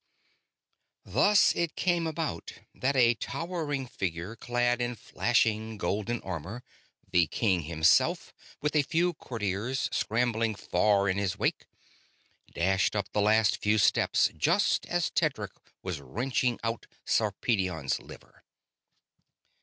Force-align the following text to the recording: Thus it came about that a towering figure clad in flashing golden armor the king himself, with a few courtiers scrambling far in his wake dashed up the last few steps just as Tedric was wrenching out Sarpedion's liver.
Thus 1.05 1.53
it 1.55 1.75
came 1.75 2.07
about 2.07 2.53
that 2.73 2.95
a 2.95 3.13
towering 3.13 3.85
figure 3.85 4.35
clad 4.35 4.81
in 4.81 4.95
flashing 4.95 5.77
golden 5.77 6.21
armor 6.23 6.63
the 7.11 7.27
king 7.27 7.61
himself, 7.65 8.33
with 8.63 8.75
a 8.75 8.81
few 8.81 9.13
courtiers 9.13 9.89
scrambling 9.91 10.55
far 10.55 11.07
in 11.07 11.17
his 11.19 11.37
wake 11.37 11.67
dashed 12.51 12.95
up 12.95 13.11
the 13.13 13.21
last 13.21 13.57
few 13.61 13.77
steps 13.77 14.31
just 14.35 14.87
as 14.87 15.11
Tedric 15.11 15.51
was 15.83 16.01
wrenching 16.01 16.59
out 16.63 16.87
Sarpedion's 17.05 17.99
liver. 17.99 18.43